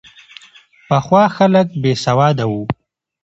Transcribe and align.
پخوا 0.87 1.23
خلک 1.37 1.67
بې 1.81 1.93
سواده 2.03 2.45
وو. 2.51 2.63